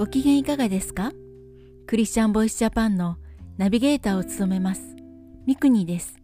[0.00, 1.12] ご機嫌いかがですか？
[1.86, 3.18] クリスチャンボイスジャパンの
[3.58, 4.96] ナビゲーターを務めます、
[5.46, 6.14] ミクニです。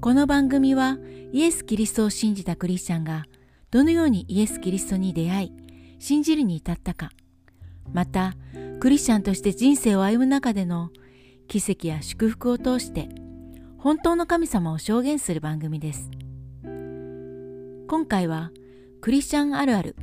[0.00, 0.96] この番組は
[1.34, 3.26] イエス・キリストを信じたクリスチャンが
[3.70, 5.52] どのようにイエス・キリストに出会い、
[5.98, 7.10] 信じるに至ったか、
[7.92, 8.32] また
[8.80, 10.88] クリスチャンとして人生を歩む中での
[11.48, 13.10] 奇跡や祝福を通して
[13.76, 16.10] 本当の神様を証言する番組です。
[16.64, 18.52] 今回は
[19.02, 19.96] クリスチャンあるある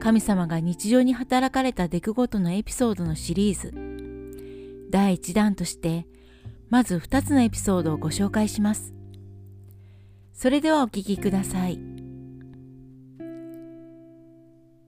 [0.00, 3.72] 神様が日常に働かれた出来事のエピソードのシリーズ
[4.90, 6.06] 第1弾として
[6.68, 8.92] まず2つのエピソードをご紹介します。
[10.32, 11.80] それではお聞きください。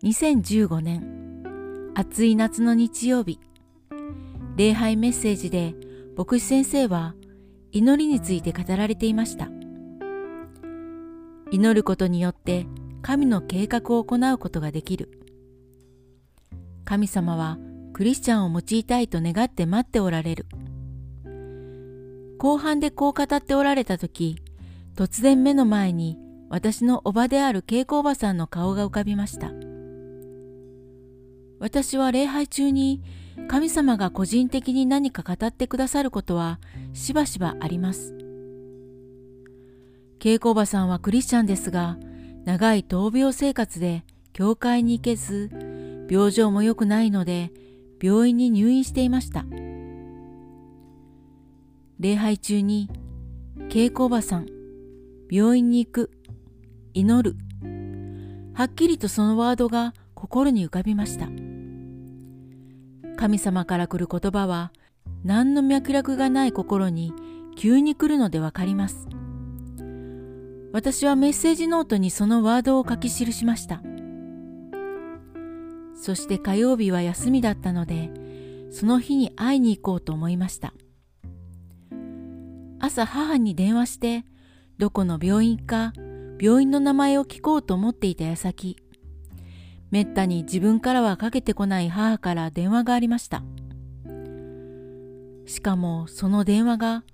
[0.03, 3.41] 2015年暑い夏の日曜日
[4.57, 5.75] 礼拝メッセージで
[6.17, 7.15] 牧師先生は
[7.73, 9.49] 祈りについて語られていました。
[11.51, 12.67] 祈ることによって
[13.03, 15.11] 神の計画を行うことができる。
[16.85, 17.59] 神様は
[17.93, 20.47] クリスチャンを用いたいと願って待っておられる。
[22.39, 24.41] 後半でこう語っておられた時、
[24.95, 26.19] 突然目の前に
[26.49, 29.53] 私のおばである稽古おばさんの顔が浮かびました。
[31.59, 33.03] 私は礼拝中に
[33.49, 36.61] 神様が個人的に何か語ってくださることは
[36.93, 38.15] しばしばあります。
[40.19, 41.97] 稽古おばさんはクリスチャンですが、
[42.49, 45.51] 長い闘病生活で教会に行けず、
[46.09, 47.53] 病状も良くないので
[48.03, 49.45] 病院に入院していました。
[52.01, 52.89] 礼拝中に、
[53.69, 54.47] 稽古おばさん、
[55.31, 56.11] 病院に行く、
[56.95, 57.37] 祈る、
[58.55, 61.29] はっきりとそのワードが心に浮かびました。
[63.19, 64.73] 神様から来る言葉は、
[65.23, 67.13] 何の脈絡がない心に
[67.57, 69.07] 急に来るのでわかります。
[70.73, 73.83] 私はメッセージノートにそのワードを書き記しました。
[75.95, 78.11] そして火曜日は休みだったので、
[78.71, 80.75] その日に会いに行こうと思いました。
[82.81, 84.25] 朝母に電話して、
[84.77, 85.93] どこの病院か
[86.41, 88.77] 病院の名前を聞こうと思っていた矢先、
[89.91, 93.43] めったに自分からはかけてこない母から電話がありました。
[95.47, 97.05] しかもその電話が、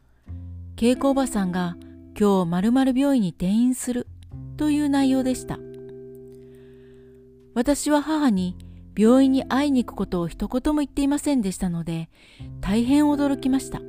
[0.77, 1.77] 稽古おばさんが
[2.19, 4.07] 今日〇〇病院に転院する
[4.57, 5.59] という内容でした。
[7.55, 8.57] 私は母に
[8.97, 12.09] 病院に会いに行くことを一言も言っていませんでしたので、
[12.61, 13.81] 大変驚きました。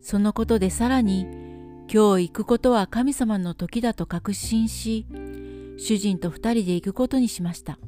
[0.00, 1.26] そのことでさらに、
[1.92, 5.06] 今日行くことは神様の時だと確信し、
[5.76, 7.78] 主人と二人で行くことにしました。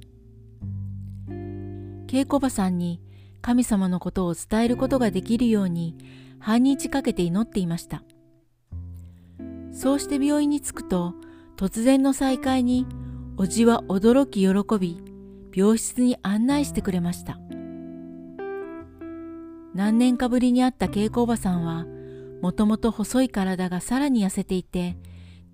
[2.06, 3.00] 稽古場さんに
[3.40, 5.96] 神様のことを伝えることができるように
[6.38, 8.02] 半日かけて祈っていました。
[9.72, 11.14] そうして病院に着くと、
[11.56, 12.86] 突然の再会に、
[13.36, 15.02] おじは驚き喜び、
[15.54, 17.38] 病室に案内してくれました。
[19.74, 21.86] 何年かぶりに会った稽古おばさんは、
[22.42, 24.98] もともと細い体がさらに痩せていて、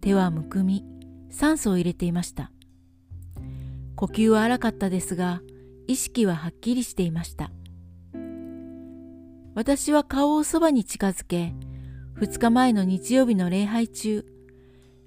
[0.00, 0.84] 手はむくみ、
[1.30, 2.50] 酸素を入れていました。
[3.94, 5.40] 呼吸は荒かったですが、
[5.86, 7.50] 意識ははっきりしていました。
[9.54, 11.54] 私は顔をそばに近づけ、
[12.20, 14.26] 2日前の日曜日の礼拝中、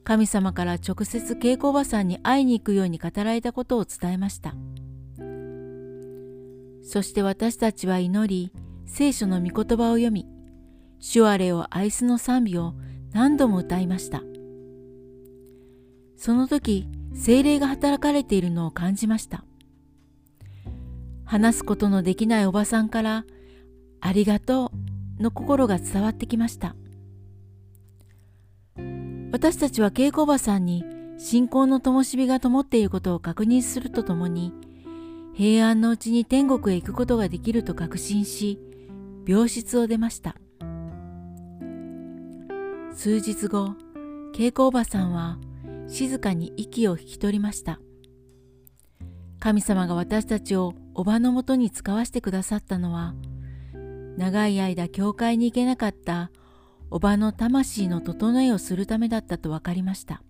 [0.06, 4.56] 神様から直接稽古おばさんに会いに行くように語られたことを伝えました。
[6.82, 8.54] そして私たちは祈り、
[8.86, 10.26] 聖書の御言葉を読み、
[11.00, 12.76] 主アレを愛すの賛美を
[13.12, 14.24] 何度も歌いました。
[16.16, 19.44] その時、精霊が働かれているのを感じました。
[21.26, 23.26] 話すことのできないおばさんから、
[24.00, 24.72] ありがと
[25.20, 26.74] うの心が伝わってきました。
[29.32, 30.84] 私たちは稽古おばさんに
[31.18, 34.54] 信仰の灯火が灯っていることを確認するとともに、
[35.34, 38.60] 平安のうちに天国へ行くことができると確信し、
[39.26, 40.36] 病室を出ました。
[42.94, 43.76] 数日後、
[44.34, 45.38] 稽古おばさんは
[45.88, 47.80] 静かに息を引き取りました。
[49.40, 53.16] 神様が私たちをおばのもとに使わせてくださったのは、
[54.18, 56.32] 長い間教会に行けなかった
[56.94, 60.22] おばの魂の整えをするためだったと分かりました。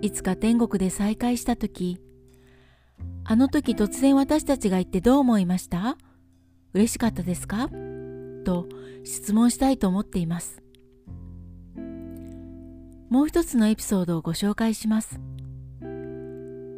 [0.00, 2.00] いつか天国で再会した時、
[3.24, 5.98] あの時突然私たちが言ってどう思いました？
[6.72, 7.68] 嬉しかったですか？
[8.44, 8.66] と
[9.04, 10.62] 質問したいと思っています。
[13.10, 15.20] もう一つのエピソードをご紹介します。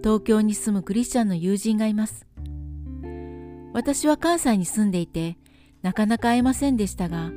[0.02, 2.26] 東京に住むクリスチャンの友人がいます。
[3.72, 5.38] 私は関西に住んでいて、
[5.82, 7.30] なかなか会えませんでしたが、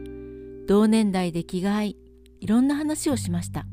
[0.67, 1.97] 同年代で気が合い、
[2.41, 3.65] いろんな話をしました。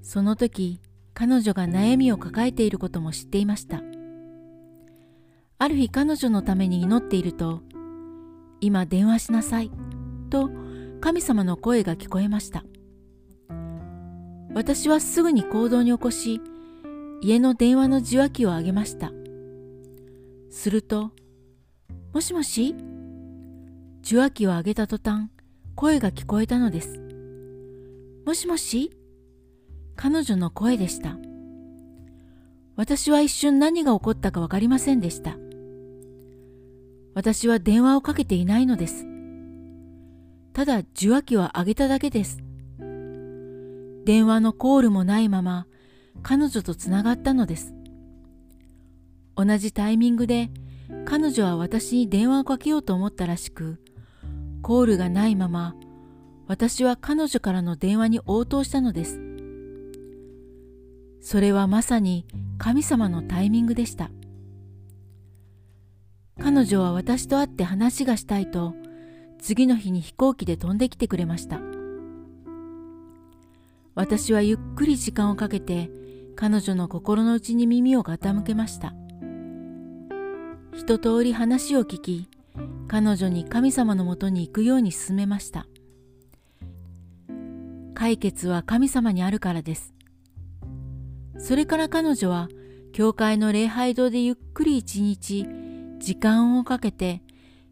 [0.00, 0.80] その時、
[1.12, 3.82] 彼女が悩みを抱えていることも知っていました。
[5.58, 7.62] ある日彼女のために祈っていると、
[8.60, 9.72] 今電話しなさい、
[10.30, 10.50] と
[11.00, 12.64] 神様の声が聞こえました。
[14.54, 16.40] 私はすぐに行動に起こし、
[17.20, 19.10] 家の電話の受話器を上げました。
[20.48, 21.10] すると、
[22.14, 22.76] もしもし？
[24.08, 25.28] 受話器を上げた途端、
[25.74, 26.98] 声が聞こえたのです。
[28.24, 28.90] もしもし？
[29.96, 31.18] 彼女の声でした。
[32.74, 35.36] 私は一瞬何が起こったかわかりませんでした。
[37.12, 39.04] 私は電話をかけていないのです。
[40.54, 42.38] ただ受話器を上げただけです。
[44.06, 45.66] 電話のコールもないまま
[46.22, 47.74] 彼女とつながったのです。
[49.36, 50.48] 同じタイミングで
[51.04, 53.78] 彼女は私に電話をかけようと思ったらしく、
[54.68, 55.74] コールがないまま
[56.46, 59.18] 私は彼女からの電話に応答したのです。
[61.22, 62.26] それはまさに
[62.58, 64.10] 神様のタイミングでした。
[66.38, 68.74] 彼女は私と会って話がしたいと
[69.38, 71.60] 次の日に飛行機で飛んできてくれました。
[73.94, 75.90] 私はゆっくり時間をかけて
[76.36, 78.92] 彼女の心の内に耳を傾けました。
[80.74, 82.28] 一通り話を聞き、
[82.88, 85.66] 彼女に神様のもとに行くように勧めました。
[87.94, 89.92] 解決は神様にあるからです。
[91.38, 92.48] それから彼女は
[92.92, 95.46] 教会の礼拝堂でゆっくり一日
[95.98, 97.22] 時間をかけて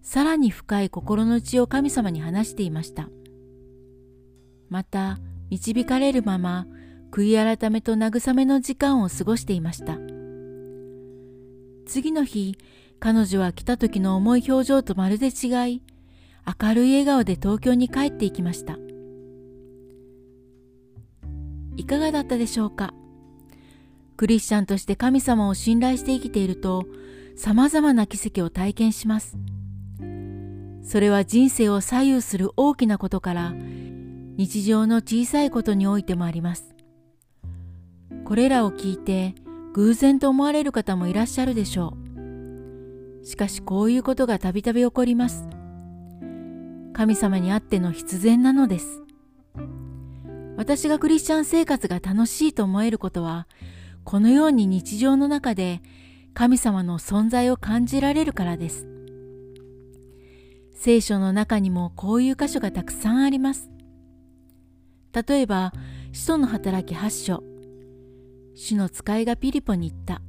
[0.03, 3.09] さらに深い心の内を神様に話していました。
[4.69, 5.19] また
[5.51, 6.67] 導かれるまま
[7.11, 9.99] 悔い改めと慰めの時間を過ごしていました。
[11.87, 12.59] 次の日、
[12.99, 15.83] 彼女は来た時の重い表情とまるで違い、
[16.61, 18.79] 明るい笑顔で東京に帰っていきました。
[21.77, 22.95] いかがだったでしょうか？
[24.17, 26.87] クリスチャンとして神様を信頼して生きていると、
[27.37, 29.37] 様々な奇跡を体験します。
[30.83, 33.55] それは人生を左右する大きなことから、
[34.39, 36.75] 日常の小さいことにおいてもあります。
[38.25, 39.35] これらを聞いて
[39.75, 42.06] 偶然と思われる方もいらっしゃるでしょう。
[43.27, 45.49] しかしこういうことがたびたび起こります。
[46.93, 49.03] 神様にあっての必然なのです。
[50.57, 53.49] 私がクリスチャン生活が楽しいと思えることは、
[54.05, 55.83] このように日常の中で
[56.35, 58.87] 神様の存在を感じられるからです。
[60.73, 63.69] 聖書の中にもこういう箇所がたくさんあります。
[65.13, 65.73] 例えば、
[66.13, 67.43] 使徒の働き8章。
[68.55, 70.23] 主の使いがピリポに行った。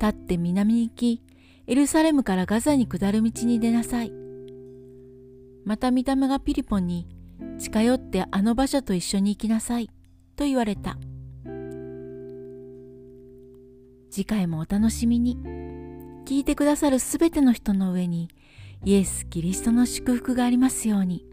[0.00, 1.22] 立って南に行き、
[1.70, 4.12] エルサレムからガザに下る道に出なさい。
[5.64, 7.06] また見た目がピリポに、
[7.60, 9.88] 近寄ってあの馬車と一緒に行きなさい。
[10.34, 10.98] と言われた。
[14.10, 15.38] 次回もお楽しみに。
[16.26, 18.30] 聞いてくださるすべての人の上に、
[18.84, 21.24] イエス・キリストの祝福がありますように。